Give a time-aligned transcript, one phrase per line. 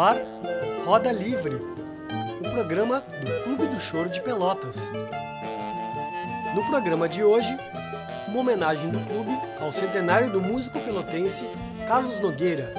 [0.00, 0.16] ar
[0.86, 1.56] Roda Livre,
[2.40, 4.90] o programa do Clube do Choro de Pelotas.
[6.54, 7.54] No programa de hoje,
[8.26, 11.44] uma homenagem do clube ao centenário do músico pelotense
[11.86, 12.72] Carlos Nogueira.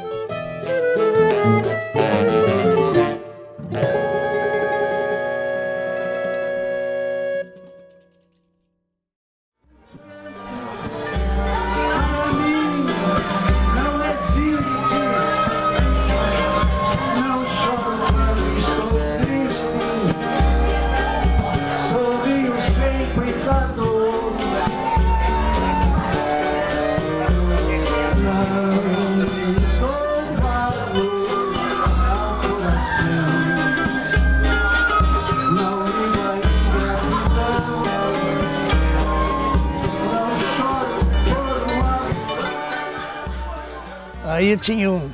[44.41, 45.07] Aí tinha um,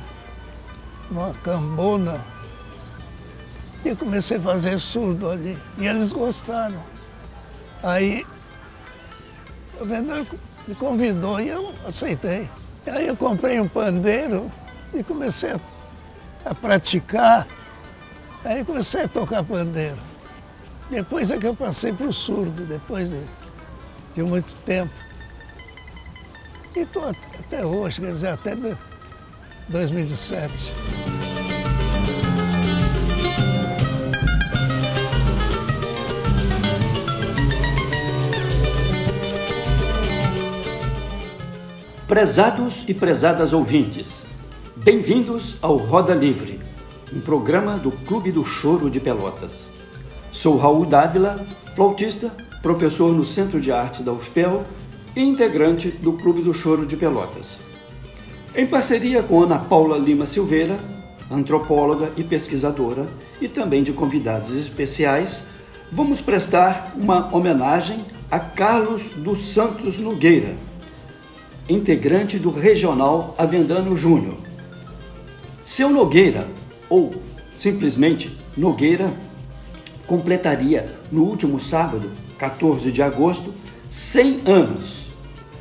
[1.10, 2.24] uma cambona
[3.84, 5.58] e eu comecei a fazer surdo ali.
[5.76, 6.82] E eles gostaram.
[7.82, 8.26] Aí
[9.78, 10.24] o vendedor
[10.66, 12.48] me convidou e eu aceitei.
[12.86, 14.50] Aí eu comprei um pandeiro
[14.94, 15.60] e comecei a,
[16.46, 17.46] a praticar.
[18.42, 19.98] Aí comecei a tocar pandeiro.
[20.88, 23.20] Depois é que eu passei para o surdo, depois de,
[24.14, 24.94] de muito tempo.
[26.74, 27.04] E estou
[27.38, 28.56] até hoje, quer dizer, até
[29.68, 30.72] 2007.
[42.06, 44.26] Prezados e prezadas ouvintes,
[44.74, 46.58] bem-vindos ao Roda Livre,
[47.12, 49.70] um programa do Clube do Choro de Pelotas.
[50.32, 54.64] Sou Raul Dávila, flautista, professor no Centro de Artes da UFPEL
[55.14, 57.67] e integrante do Clube do Choro de Pelotas.
[58.54, 60.78] Em parceria com Ana Paula Lima Silveira,
[61.30, 63.06] antropóloga e pesquisadora,
[63.40, 65.48] e também de convidados especiais,
[65.92, 70.56] vamos prestar uma homenagem a Carlos dos Santos Nogueira,
[71.68, 74.36] integrante do Regional Avendano Júnior.
[75.62, 76.48] Seu Nogueira,
[76.88, 77.14] ou
[77.56, 79.12] simplesmente Nogueira,
[80.06, 83.52] completaria no último sábado, 14 de agosto,
[83.90, 85.06] 100 anos.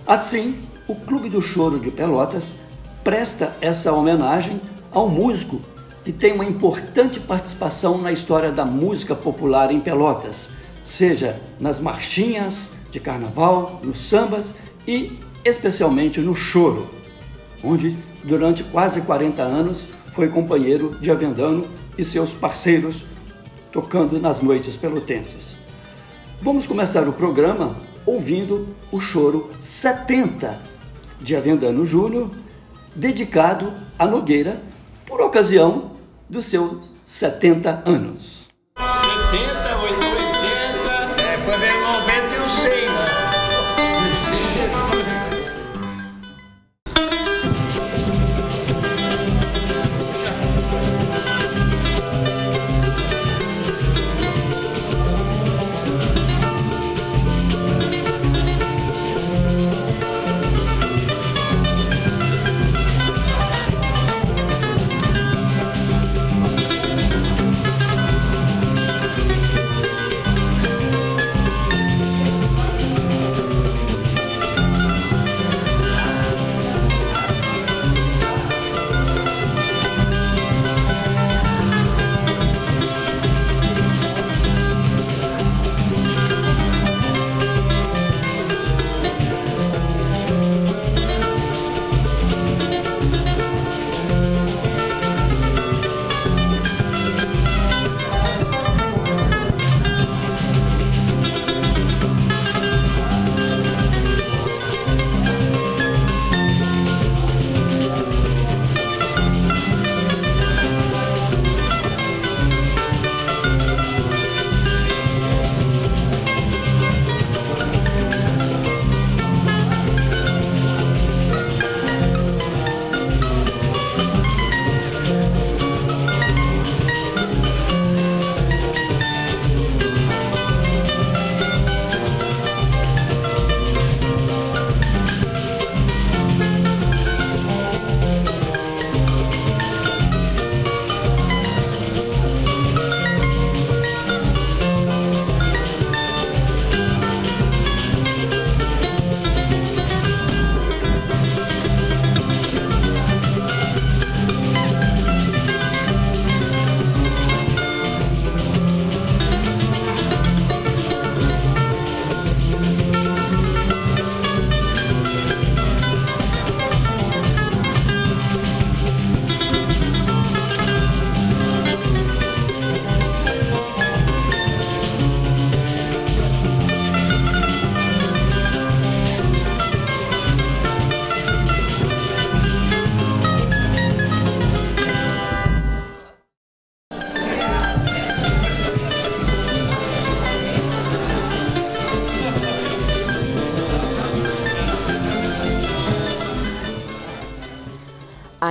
[0.06, 0.56] Assim,
[0.88, 2.67] o Clube do Choro de Pelotas
[3.08, 4.60] presta essa homenagem
[4.92, 5.62] ao músico
[6.04, 10.52] que tem uma importante participação na história da música popular em Pelotas,
[10.84, 16.90] seja nas marchinhas de carnaval, nos sambas e especialmente no choro,
[17.64, 21.66] onde durante quase 40 anos foi companheiro de Avendano
[21.98, 23.06] e seus parceiros
[23.72, 25.58] tocando nas noites pelotenses.
[26.42, 30.60] Vamos começar o programa ouvindo o choro 70
[31.22, 32.30] de Avendano Júnior
[32.98, 34.60] dedicado a Nogueira
[35.06, 35.92] por ocasião
[36.28, 38.37] dos seus 70 anos.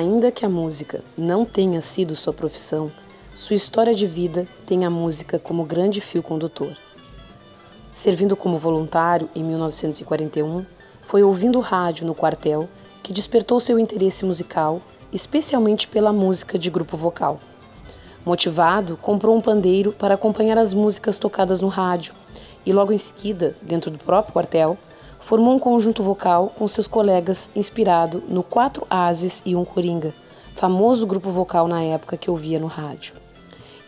[0.07, 2.93] Ainda que a música não tenha sido sua profissão,
[3.35, 6.77] sua história de vida tem a música como grande fio condutor.
[7.93, 10.65] Servindo como voluntário em 1941,
[11.03, 12.69] foi ouvindo rádio no quartel
[13.03, 14.81] que despertou seu interesse musical,
[15.13, 17.41] especialmente pela música de grupo vocal.
[18.25, 22.15] Motivado, comprou um pandeiro para acompanhar as músicas tocadas no rádio
[22.65, 24.79] e, logo em seguida, dentro do próprio quartel,
[25.27, 30.15] formou um conjunto vocal com seus colegas inspirado no Quatro Ases e um Coringa,
[30.55, 33.17] famoso grupo vocal na época que ouvia no rádio.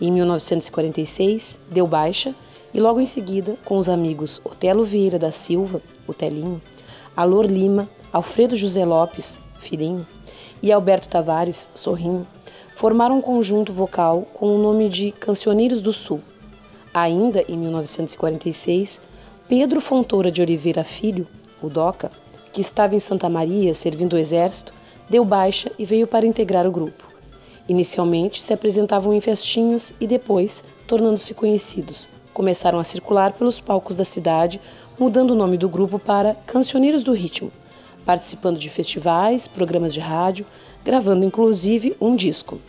[0.00, 2.34] Em 1946, deu baixa
[2.74, 6.60] e logo em seguida, com os amigos Otelo Vieira da Silva, o Telinho,
[7.16, 10.04] Alor Lima, Alfredo José Lopes, Filhinho,
[10.60, 12.26] e Alberto Tavares, Sorrinho,
[12.74, 16.20] formaram um conjunto vocal com o nome de Cancioneiros do Sul.
[16.92, 19.06] Ainda em 1946,
[19.48, 21.26] Pedro Fontoura de Oliveira Filho,
[21.62, 22.12] o DOCA,
[22.52, 24.74] que estava em Santa Maria servindo o exército,
[25.08, 27.08] deu baixa e veio para integrar o grupo.
[27.66, 34.04] Inicialmente se apresentavam em festinhas e depois, tornando-se conhecidos, começaram a circular pelos palcos da
[34.04, 34.60] cidade,
[34.98, 37.50] mudando o nome do grupo para Cancioneiros do Ritmo,
[38.04, 40.44] participando de festivais, programas de rádio,
[40.84, 42.60] gravando inclusive um disco.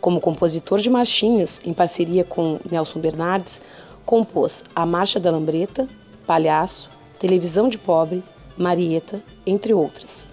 [0.00, 3.62] Como compositor de marchinhas, em parceria com Nelson Bernardes,
[4.04, 5.88] compôs A Marcha da Lambreta,
[6.26, 8.22] Palhaço, Televisão de Pobre,
[8.56, 10.26] Marieta, entre outras.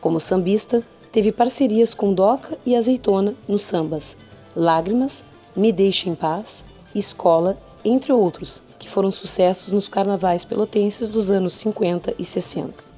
[0.00, 0.82] Como sambista,
[1.12, 4.16] teve parcerias com Doca e Azeitona nos sambas
[4.54, 5.24] Lágrimas,
[5.54, 6.64] Me Deixe em Paz,
[6.94, 12.90] Escola, entre outros, que foram sucessos nos carnavais pelotenses dos anos 50 e 60.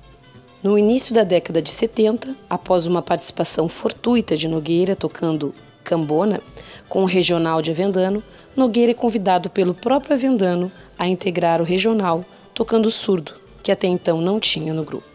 [0.63, 6.40] No início da década de 70, após uma participação fortuita de Nogueira tocando Cambona
[6.88, 8.23] com o regional de Avendano,
[8.56, 12.25] Nogueira é convidado pelo próprio Avendano a integrar o regional
[12.55, 15.06] tocando surdo, que até então não tinha no grupo.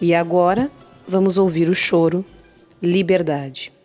[0.00, 0.70] E agora
[1.06, 2.24] vamos ouvir o choro
[2.80, 3.77] Liberdade.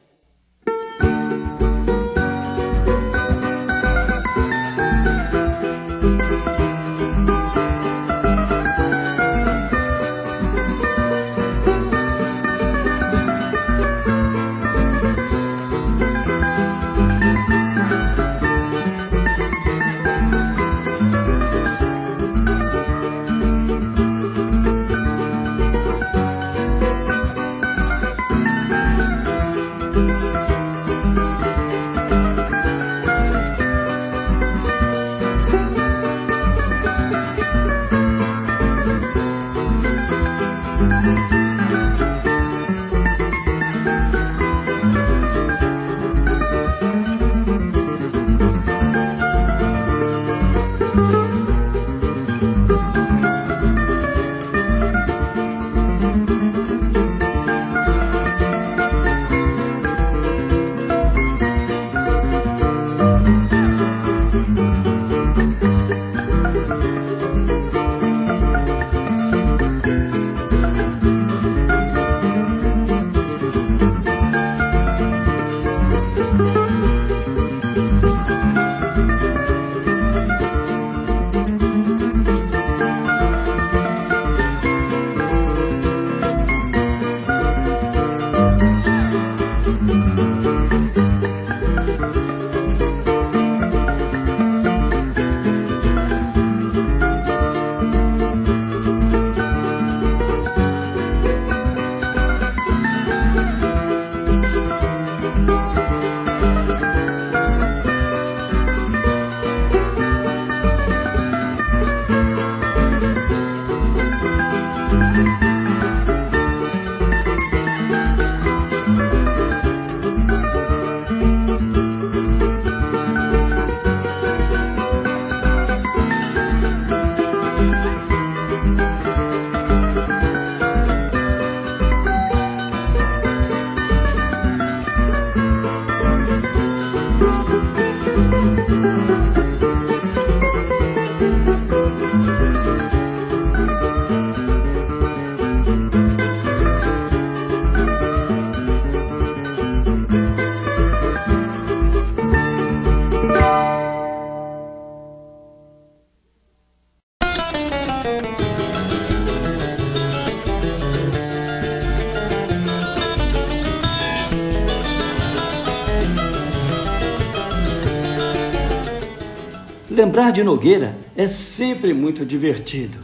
[170.33, 172.97] De Nogueira é sempre muito divertido.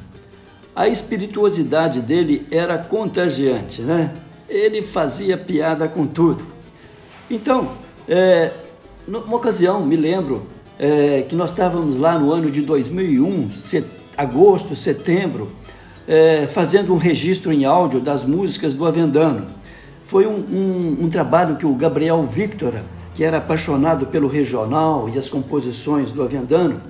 [0.75, 4.13] a espirituosidade dele era contagiante, né?
[4.47, 6.43] Ele fazia piada com tudo.
[7.29, 7.71] Então,
[8.07, 8.51] é,
[9.05, 10.47] numa ocasião, me lembro
[10.79, 13.85] é, que nós estávamos lá no ano de 2001, set,
[14.17, 15.51] agosto, setembro,
[16.07, 19.47] é, fazendo um registro em áudio das músicas do Avendano.
[20.05, 22.75] Foi um, um, um trabalho que o Gabriel Victor,
[23.13, 26.81] que era apaixonado pelo regional e as composições do Avendano,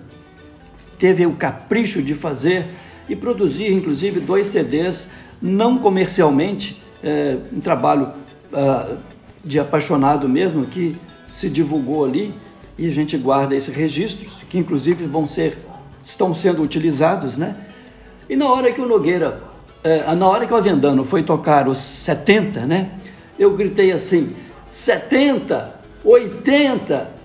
[1.00, 2.66] teve o capricho de fazer
[3.08, 5.10] e produzir, inclusive, dois CDs,
[5.42, 8.12] não comercialmente, é, um trabalho
[8.52, 8.98] uh,
[9.44, 12.36] de apaixonado mesmo, que se divulgou ali
[12.78, 15.58] e a gente guarda esses registros, que inclusive vão ser,
[16.02, 17.56] estão sendo utilizados, né?
[18.30, 19.42] E na hora que o Nogueira,
[19.84, 22.92] é, na hora que o Avendano foi tocar os 70, né?
[23.38, 24.36] Eu gritei assim,
[24.68, 27.19] 70, 80,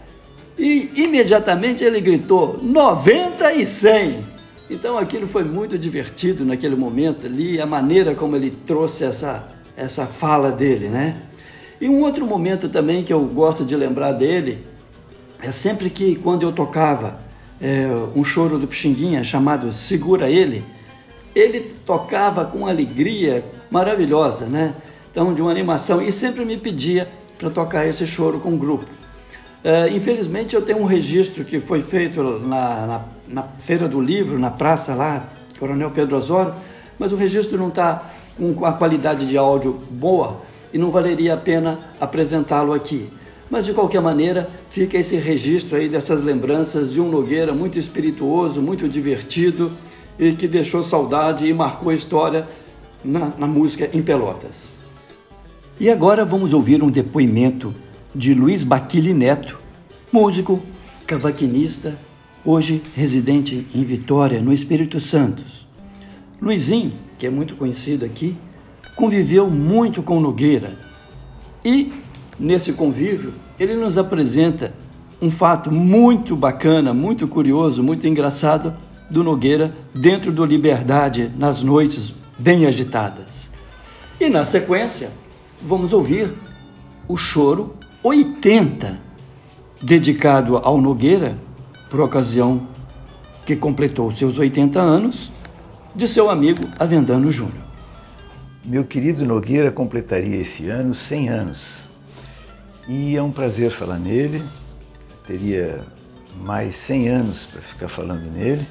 [0.57, 4.25] e imediatamente ele gritou, 90 e 100.
[4.71, 10.07] Então aquilo foi muito divertido naquele momento ali, a maneira como ele trouxe essa, essa
[10.07, 11.23] fala dele, né?
[11.81, 14.65] E um outro momento também que eu gosto de lembrar dele
[15.43, 17.19] é sempre que quando eu tocava
[17.61, 20.65] é, um choro do Pixinguinha chamado Segura Ele,
[21.35, 24.75] ele tocava com alegria maravilhosa, né?
[25.11, 27.09] Então, de uma animação, e sempre me pedia
[27.39, 28.87] para tocar esse choro com o grupo.
[29.65, 34.39] Uh, infelizmente, eu tenho um registro que foi feito na, na, na, Feira do Livro,
[34.39, 35.27] na praça lá,
[35.59, 36.55] Coronel Pedro Osório,
[36.99, 41.37] mas o registro não está com a qualidade de áudio boa e não valeria a
[41.39, 43.09] pena apresentá-lo aqui.
[43.51, 48.61] Mas, de qualquer maneira, fica esse registro aí dessas lembranças de um Nogueira muito espirituoso,
[48.61, 49.73] muito divertido,
[50.19, 52.47] e que deixou saudade e marcou a história
[53.03, 54.79] na, na música em Pelotas.
[55.81, 57.75] E agora vamos ouvir um depoimento
[58.15, 59.59] de Luiz Baquili Neto,
[60.13, 60.63] músico,
[61.05, 61.99] cavaquinista,
[62.45, 65.43] hoje residente em Vitória, no Espírito Santo.
[66.41, 68.37] Luizinho, que é muito conhecido aqui,
[68.95, 70.79] conviveu muito com Nogueira
[71.65, 71.93] e,
[72.39, 74.73] nesse convívio, ele nos apresenta
[75.21, 78.75] um fato muito bacana, muito curioso, muito engraçado
[79.11, 83.51] do Nogueira dentro do Liberdade nas noites bem agitadas.
[84.21, 85.11] E na sequência,
[85.61, 86.33] vamos ouvir
[87.09, 87.75] o choro
[88.07, 89.01] 80,
[89.81, 91.39] dedicado ao Nogueira,
[91.89, 92.69] por ocasião
[93.47, 95.33] que completou seus 80 anos,
[95.95, 97.65] de seu amigo Avendano Júnior.
[98.63, 101.67] Meu querido Nogueira completaria esse ano 100 anos.
[102.87, 104.43] E é um prazer falar nele.
[105.27, 105.83] Teria
[106.43, 108.67] mais 100 anos para ficar falando nele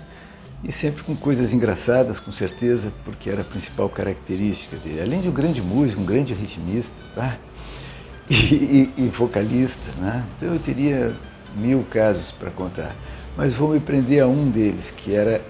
[0.63, 5.02] e sempre com coisas engraçadas, com certeza, porque era a principal característica dele.
[5.02, 7.38] Além de um grande músico, um grande ritmista tá?
[8.30, 10.25] E, e, e vocalista, né?
[10.38, 11.15] então eu teria
[11.56, 12.96] mil casos para contar.
[13.36, 15.42] Mas vou me prender a um deles, que era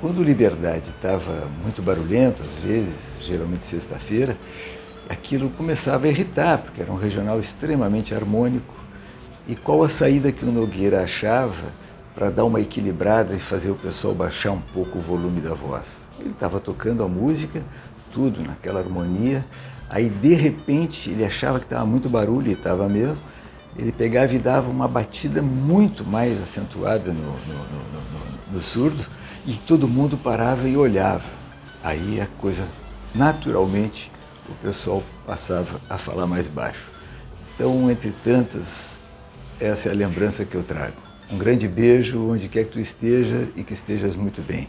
[0.00, 4.36] quando o Liberdade estava muito barulhento, às vezes, geralmente sexta-feira,
[5.08, 8.74] aquilo começava a irritar, porque era um regional extremamente harmônico.
[9.48, 11.72] E qual a saída que o Nogueira achava
[12.18, 16.04] para dar uma equilibrada e fazer o pessoal baixar um pouco o volume da voz.
[16.18, 17.62] Ele estava tocando a música,
[18.12, 19.46] tudo naquela harmonia,
[19.88, 23.22] aí de repente ele achava que estava muito barulho e estava mesmo,
[23.76, 29.04] ele pegava e dava uma batida muito mais acentuada no, no, no, no surdo
[29.46, 31.24] e todo mundo parava e olhava.
[31.82, 32.66] Aí a coisa,
[33.14, 34.10] naturalmente,
[34.48, 36.86] o pessoal passava a falar mais baixo.
[37.54, 38.96] Então, entre tantas,
[39.60, 40.96] essa é a lembrança que eu trago.
[41.30, 44.68] Um grande beijo onde quer que tu esteja e que estejas muito bem.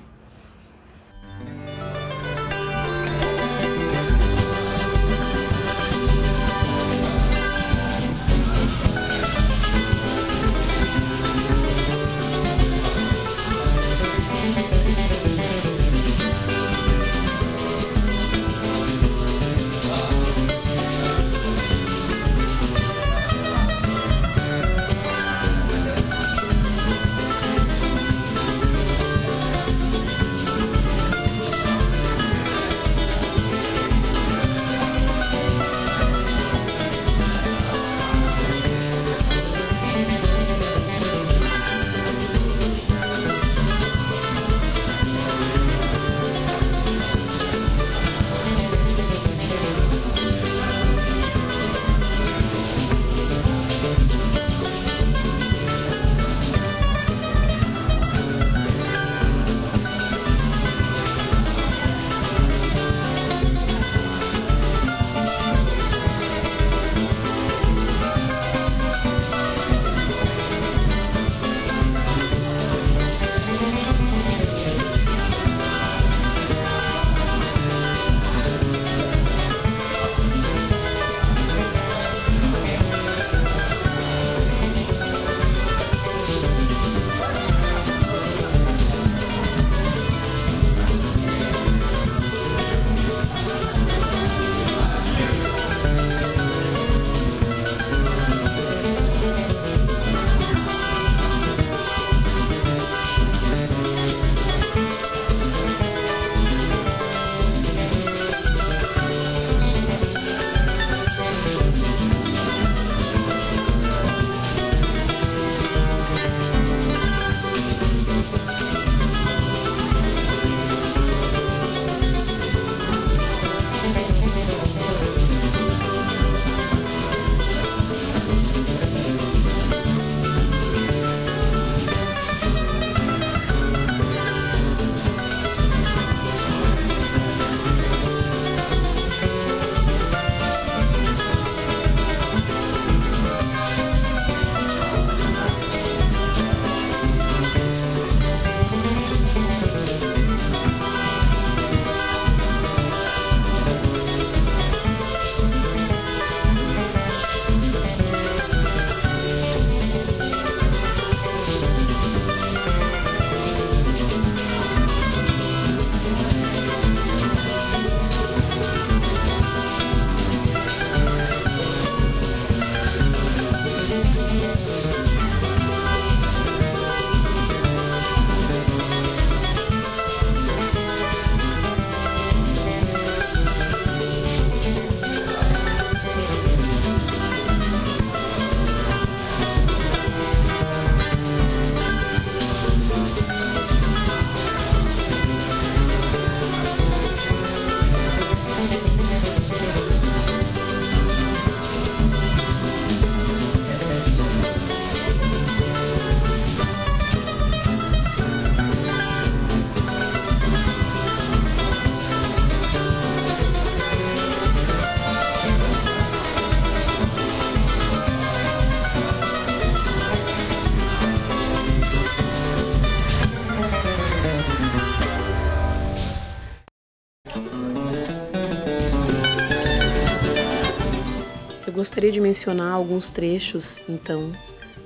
[232.09, 234.31] Gostaria de mencionar alguns trechos, então,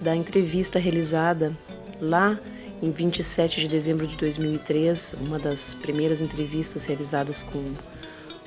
[0.02, 1.58] da entrevista realizada
[2.02, 2.38] lá
[2.82, 7.74] em 27 de dezembro de 2003, uma das primeiras entrevistas realizadas com,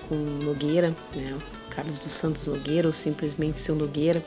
[0.09, 1.39] com Nogueira, né,
[1.71, 4.23] Carlos dos Santos Nogueira, ou simplesmente seu Nogueira,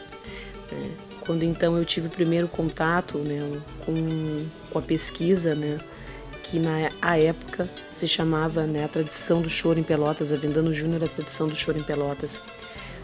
[0.71, 5.77] né, quando então eu tive o primeiro contato né, com, com a pesquisa, né,
[6.43, 10.73] que na a época se chamava né, a tradição do choro em Pelotas, a Vendano
[10.73, 12.41] Júnior, a tradição do choro em Pelotas.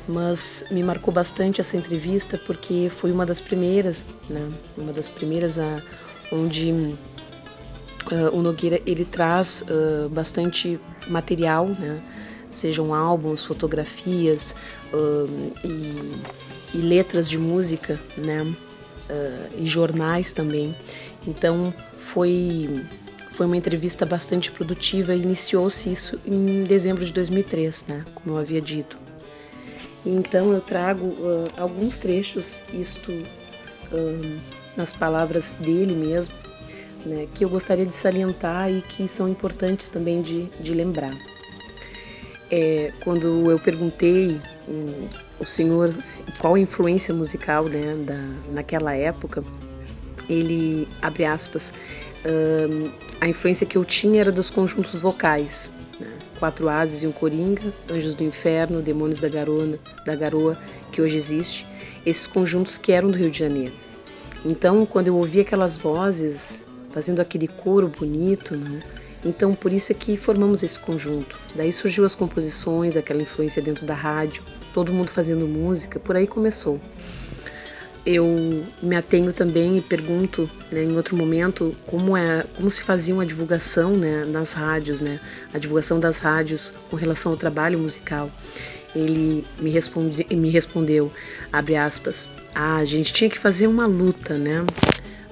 [0.08, 5.58] Mas me marcou bastante essa entrevista porque foi uma das primeiras, né, uma das primeiras
[5.58, 5.82] a,
[6.32, 6.96] onde uh,
[8.32, 12.04] o Nogueira ele traz uh, bastante material, né,
[12.52, 14.56] sejam álbuns, fotografias
[14.94, 18.46] uh, e e letras de música, né?
[19.58, 20.76] E jornais também.
[21.26, 22.86] Então foi
[23.34, 28.06] foi uma entrevista bastante produtiva e iniciou-se isso em dezembro de 2003, né?
[28.15, 29.05] Como eu havia dito.
[30.06, 34.39] Então eu trago uh, alguns trechos, isto uh,
[34.78, 36.36] nas palavras dele mesmo,
[37.06, 37.28] né?
[37.34, 41.15] Que eu gostaria de salientar e que são importantes também de, de lembrar.
[42.52, 45.08] É, quando eu perguntei um,
[45.39, 45.91] o senhor
[46.38, 49.44] qual a influência musical né, da, naquela época,
[50.30, 51.74] ele abre aspas
[52.26, 52.91] um,
[53.22, 55.70] a influência que eu tinha era dos conjuntos vocais,
[56.39, 60.58] quatro ases e um coringa, anjos do inferno, demônios da garona, da garoa
[60.91, 61.67] que hoje existe,
[62.06, 63.74] esses conjuntos que eram do Rio de Janeiro.
[64.45, 68.82] Então, quando eu ouvi aquelas vozes fazendo aquele coro bonito, né,
[69.24, 71.38] então por isso é que formamos esse conjunto.
[71.56, 74.43] Daí surgiu as composições, aquela influência dentro da rádio
[74.76, 76.82] todo mundo fazendo música, por aí começou.
[78.06, 83.15] Eu me atenho também e pergunto, né, em outro momento, como é, como se fazia
[83.15, 85.20] uma divulgação, né, nas rádios, né,
[85.52, 88.30] a divulgação das rádios com relação ao trabalho musical.
[88.96, 91.12] Ele me, responde, me respondeu,
[91.52, 94.63] abre aspas, ah, a gente tinha que fazer uma luta, né,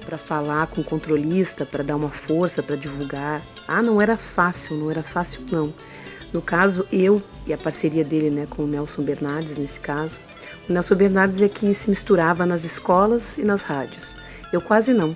[0.04, 3.46] para falar com o controlista, para dar uma força, para divulgar.
[3.66, 5.72] Ah, não era fácil, não era fácil não.
[6.34, 10.18] No caso, eu e a parceria dele né, com o Nelson Bernardes, nesse caso.
[10.68, 14.16] O Nelson Bernardes é que se misturava nas escolas e nas rádios.
[14.52, 15.14] Eu quase não.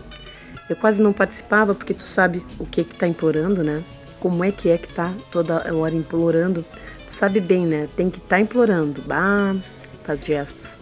[0.70, 3.82] Eu quase não participava porque tu sabe o que que tá implorando, né?
[4.20, 6.64] Como é que é que tá toda hora implorando.
[7.04, 7.88] Tu sabe bem, né?
[7.96, 9.02] Tem que estar tá implorando.
[9.10, 9.56] Ah,
[10.04, 10.78] faz gestos.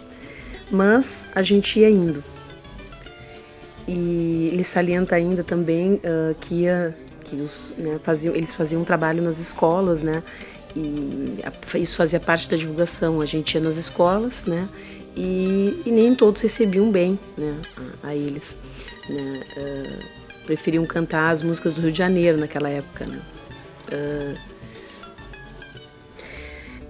[0.70, 2.22] Mas a gente ia indo.
[3.88, 6.94] E ele salienta ainda também uh, que ia
[7.26, 10.22] que os, né, faziam, eles faziam um trabalho nas escolas, né?
[10.76, 11.38] E
[11.76, 13.20] isso fazia parte da divulgação.
[13.20, 14.68] A gente ia nas escolas, né?
[15.16, 17.56] E, e nem todos recebiam bem, né?
[18.02, 18.58] A, a eles,
[19.08, 19.40] né?
[19.56, 23.20] Uh, preferiam cantar as músicas do Rio de Janeiro naquela época, né?
[23.92, 24.36] Uh,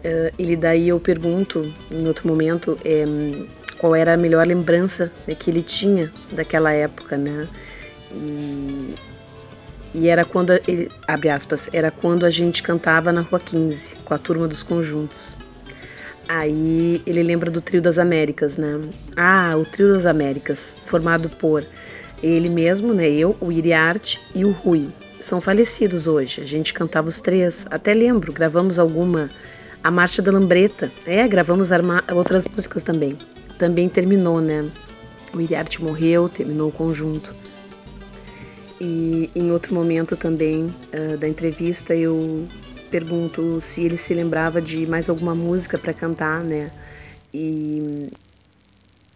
[0.05, 3.05] uh, ele daí eu pergunto em outro momento é,
[3.79, 7.49] qual era a melhor lembrança né, que ele tinha daquela época, né?
[8.12, 8.94] E
[9.96, 14.12] e era quando, ele, abre aspas, era quando a gente cantava na Rua 15, com
[14.12, 15.35] a turma dos conjuntos.
[16.28, 18.78] Aí ele lembra do Trio das Américas, né?
[19.16, 21.66] Ah, o Trio das Américas, formado por
[22.22, 23.09] ele mesmo, né?
[23.09, 24.90] Eu, o Iriarte e o Rui.
[25.18, 26.42] São falecidos hoje.
[26.42, 27.64] A gente cantava os três.
[27.70, 29.30] Até lembro, gravamos alguma.
[29.82, 30.92] A Marcha da Lambreta.
[31.06, 31.70] É, gravamos
[32.14, 33.16] outras músicas também.
[33.59, 34.68] Também terminou, né?
[35.32, 37.35] O Iriarte morreu, terminou o conjunto.
[38.80, 42.46] E em outro momento também uh, da entrevista eu
[42.90, 46.70] pergunto se ele se lembrava de mais alguma música para cantar, né?
[47.32, 48.10] E,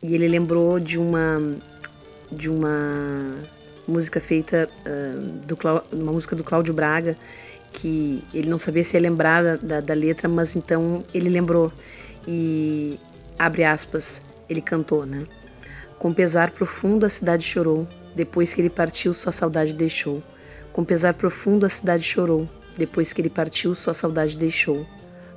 [0.02, 1.40] e, ele lembrou de uma
[2.32, 3.36] de uma
[3.86, 5.58] música feita uh, do
[5.92, 7.16] uma música do Cláudio Braga
[7.72, 11.72] que ele não sabia se ia lembrar da, da, da letra, mas então ele lembrou
[12.26, 12.98] e
[13.38, 15.26] abre aspas ele cantou, né?
[15.98, 20.22] Com pesar profundo a cidade chorou depois que ele partiu, sua saudade deixou.
[20.72, 22.48] Com pesar profundo, a cidade chorou.
[22.76, 24.86] Depois que ele partiu, sua saudade deixou.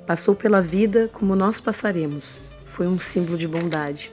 [0.06, 2.40] Passou pela vida como nós passaremos.
[2.66, 4.12] Foi um símbolo de bondade,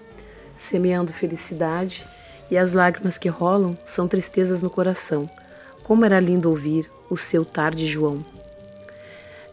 [0.57, 2.07] semeando felicidade,
[2.51, 5.29] e as lágrimas que rolam são tristezas no coração.
[5.83, 8.25] Como era lindo ouvir o seu tarde, João.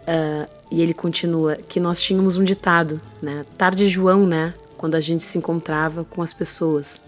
[0.04, 3.46] Uh, e ele continua que nós tínhamos um ditado, né?
[3.58, 4.54] Tarde, João, né?
[4.78, 7.00] Quando a gente se encontrava com as pessoas.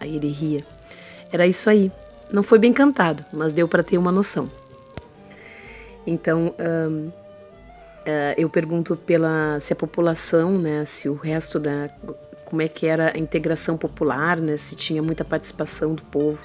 [0.00, 0.73] Aí ele ria.
[1.34, 1.90] Era isso aí.
[2.30, 4.48] Não foi bem cantado, mas deu para ter uma noção.
[6.06, 7.12] Então, uh,
[8.36, 11.90] eu pergunto pela se a população, né, se o resto da
[12.44, 16.38] como é que era a integração popular, né, se tinha muita participação do povo.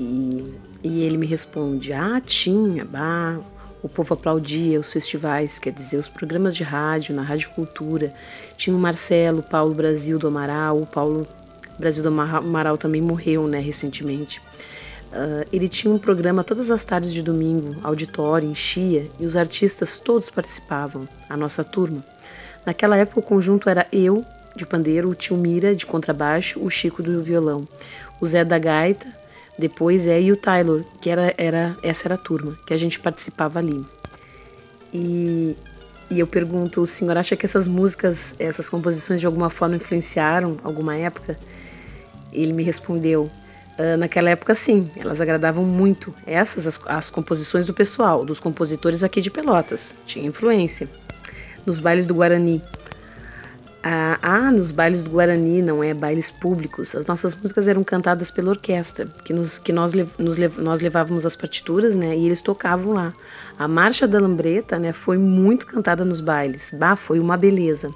[0.00, 3.38] E, e ele me responde: "Ah, tinha, bah,
[3.82, 8.12] O povo aplaudia os festivais, quer dizer, os programas de rádio, na Rádio Cultura.
[8.56, 11.26] Tinha o Marcelo, Paulo Brasil do Amaral, o Paulo
[11.78, 14.40] Brasil do Amaral também morreu, né, recentemente.
[15.12, 19.98] Uh, ele tinha um programa todas as tardes de domingo, auditório, enchia, e os artistas
[19.98, 22.04] todos participavam, a nossa turma.
[22.64, 24.24] Naquela época o conjunto era eu,
[24.56, 27.66] de pandeiro, o tio Mira, de contrabaixo, o Chico do violão,
[28.20, 29.06] o Zé da gaita,
[29.58, 32.98] depois é e o Taylor, que era, era essa era a turma, que a gente
[32.98, 33.84] participava ali.
[34.92, 35.56] E,
[36.10, 40.58] e eu pergunto, o senhor acha que essas músicas, essas composições de alguma forma influenciaram
[40.62, 41.38] alguma época?
[42.32, 43.30] Ele me respondeu,
[43.78, 46.14] ah, naquela época sim, elas agradavam muito.
[46.26, 50.88] Essas, as, as composições do pessoal, dos compositores aqui de Pelotas, tinha influência.
[51.64, 52.62] Nos bailes do Guarani,
[53.88, 55.94] ah, ah, nos bailes do Guarani, não é?
[55.94, 56.94] Bailes públicos.
[56.96, 61.36] As nossas músicas eram cantadas pela orquestra, que, nos, que nós, nos, nós levávamos as
[61.36, 62.16] partituras, né?
[62.16, 63.12] E eles tocavam lá.
[63.56, 64.92] A Marcha da Lambreta, né?
[64.92, 66.74] Foi muito cantada nos bailes.
[66.76, 67.90] Bah, foi uma beleza.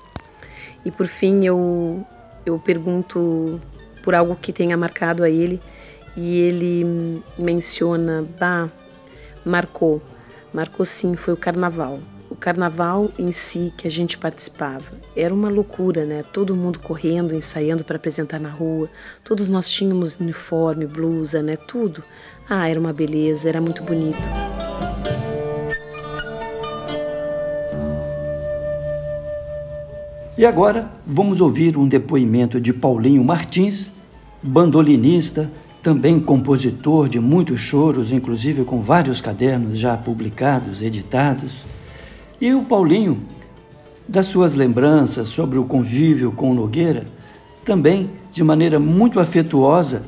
[0.84, 2.06] E por fim, eu,
[2.46, 3.60] eu pergunto
[4.02, 5.60] por algo que tenha marcado a ele.
[6.16, 8.68] E ele menciona, bah,
[9.44, 10.02] marcou.
[10.52, 14.92] Marcou sim, foi o carnaval o carnaval em si que a gente participava.
[15.16, 16.24] Era uma loucura, né?
[16.32, 18.88] Todo mundo correndo, ensaiando para apresentar na rua.
[19.24, 21.56] Todos nós tínhamos uniforme, blusa, né?
[21.56, 22.04] Tudo.
[22.48, 24.28] Ah, era uma beleza, era muito bonito.
[30.40, 33.92] E agora vamos ouvir um depoimento de Paulinho Martins,
[34.42, 41.66] bandolinista, também compositor de muitos choros, inclusive com vários cadernos já publicados, editados.
[42.40, 43.20] E o Paulinho,
[44.08, 47.06] das suas lembranças sobre o convívio com Nogueira,
[47.62, 50.06] também de maneira muito afetuosa,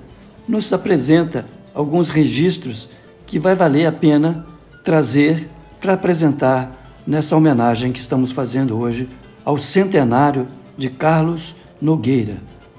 [0.48, 2.88] nos apresenta alguns registros
[3.26, 4.46] que vai valer a pena
[4.82, 9.10] trazer para apresentar nessa homenagem que estamos fazendo hoje
[9.44, 12.36] ao centenário de Carlos Nogueira,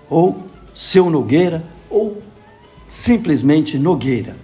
[0.09, 2.21] ou seu Nogueira, ou
[2.87, 4.35] simplesmente Nogueira.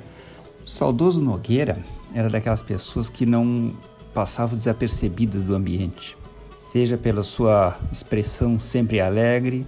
[0.63, 1.79] O saudoso Nogueira
[2.13, 3.73] era daquelas pessoas que não
[4.13, 6.17] passavam desapercebidas do ambiente,
[6.55, 9.65] seja pela sua expressão sempre alegre,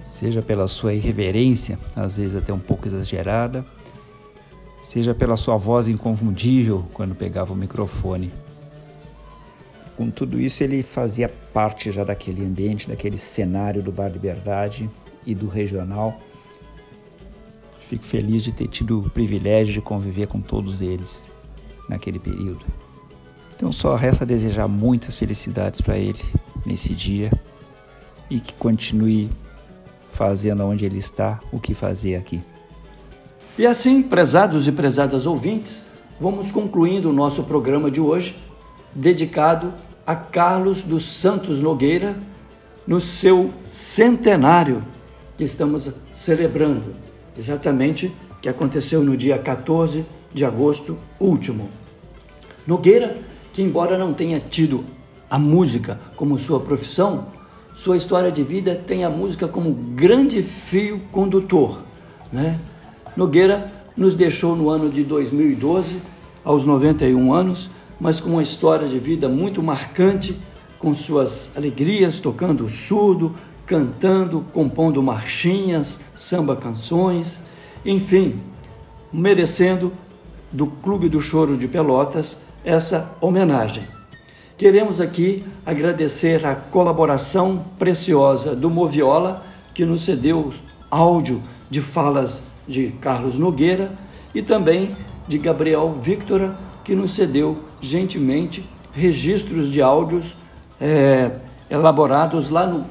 [0.00, 3.64] seja pela sua irreverência, às vezes até um pouco exagerada,
[4.82, 8.32] seja pela sua voz inconfundível quando pegava o microfone.
[9.96, 14.88] Com tudo isso, ele fazia parte já daquele ambiente, daquele cenário do Bar Liberdade
[15.26, 16.18] e do regional.
[17.80, 21.30] Fico feliz de ter tido o privilégio de conviver com todos eles
[21.88, 22.64] naquele período.
[23.54, 26.18] Então só resta desejar muitas felicidades para ele
[26.64, 27.30] nesse dia
[28.30, 29.30] e que continue
[30.10, 32.42] fazendo onde ele está o que fazer aqui.
[33.58, 35.84] E assim, prezados e prezadas ouvintes,
[36.18, 38.36] vamos concluindo o nosso programa de hoje,
[38.94, 39.72] dedicado
[40.06, 42.16] a Carlos dos Santos Nogueira,
[42.86, 44.82] no seu centenário
[45.36, 46.94] que estamos celebrando,
[47.36, 51.70] exatamente que aconteceu no dia 14 de agosto último.
[52.66, 53.18] Nogueira
[53.52, 54.84] que, embora não tenha tido
[55.30, 57.28] a música como sua profissão,
[57.74, 61.80] sua história de vida tem a música como grande fio condutor.
[62.32, 62.58] Né?
[63.16, 65.96] Nogueira nos deixou no ano de 2012,
[66.44, 67.70] aos 91 anos,
[68.02, 70.36] mas com uma história de vida muito marcante,
[70.76, 73.32] com suas alegrias, tocando surdo,
[73.64, 77.44] cantando, compondo marchinhas, samba canções,
[77.86, 78.40] enfim,
[79.12, 79.92] merecendo
[80.50, 83.86] do Clube do Choro de Pelotas essa homenagem.
[84.58, 90.52] Queremos aqui agradecer a colaboração preciosa do Moviola, que nos cedeu
[90.90, 93.92] áudio de falas de Carlos Nogueira,
[94.34, 94.90] e também
[95.28, 98.64] de Gabriel Victora, que nos cedeu gentilmente
[98.94, 100.36] registros de áudios
[100.80, 101.32] é,
[101.68, 102.86] elaborados lá no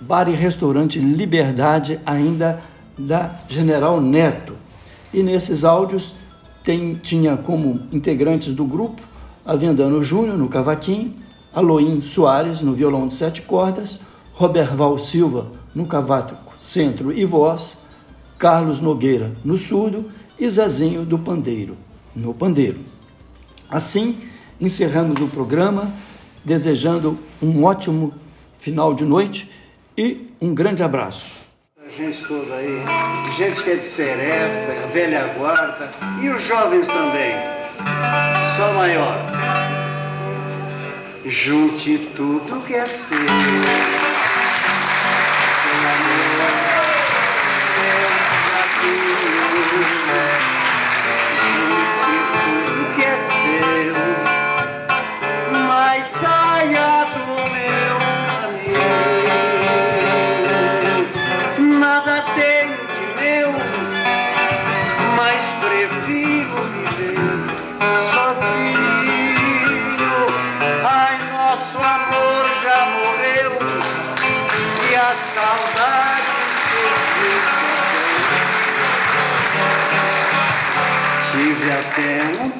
[0.00, 2.62] bar e restaurante Liberdade, ainda
[2.96, 4.54] da General Neto.
[5.12, 6.14] E nesses áudios
[6.62, 9.02] tem, tinha como integrantes do grupo
[9.44, 11.14] Avendano Júnior no cavaquinho,
[11.52, 14.00] Aloim Soares no violão de sete cordas,
[14.32, 17.78] Roberval Silva no cavaco centro e voz,
[18.38, 21.76] Carlos Nogueira no surdo e Zezinho do pandeiro
[22.14, 22.80] no pandeiro.
[23.68, 24.16] Assim,
[24.64, 25.92] encerramos o programa
[26.44, 28.14] desejando um ótimo
[28.58, 29.50] final de noite
[29.96, 31.44] e um grande abraço.
[31.96, 32.82] Gente toda aí,
[33.36, 37.34] gente que é de Seresta, velha guarda e os jovens também.
[38.56, 39.16] Só maior.
[41.24, 43.18] Junte tudo que é seu.
[43.18, 43.28] Junte
[48.80, 50.10] tudo que
[50.50, 50.53] é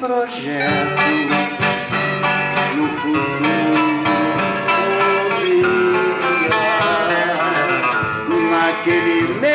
[0.05, 1.01] projeto
[2.75, 3.45] no futuro.
[8.51, 9.54] Naquele mesmo